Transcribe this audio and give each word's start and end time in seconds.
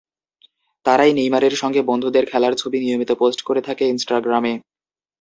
তারাই 0.85 1.11
নেইমারের 1.13 1.53
সঙ্গে 1.55 1.81
বন্ধুদের 1.81 2.23
খেলার 2.25 2.53
ছবি 2.55 2.77
নিয়মিত 2.79 3.11
পোস্ট 3.13 3.39
করে 3.41 3.61
থাকে 3.61 3.83
ইনস্টাগ্রামে। 3.87 4.53